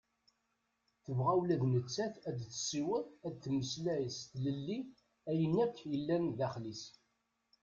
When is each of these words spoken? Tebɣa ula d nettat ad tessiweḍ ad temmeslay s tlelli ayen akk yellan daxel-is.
Tebɣa 1.05 1.33
ula 1.41 1.55
d 1.61 1.63
nettat 1.73 2.15
ad 2.29 2.37
tessiweḍ 2.49 3.05
ad 3.25 3.35
temmeslay 3.43 4.05
s 4.17 4.19
tlelli 4.31 4.79
ayen 5.29 5.55
akk 5.65 5.75
yellan 5.91 6.23
daxel-is. 6.37 6.83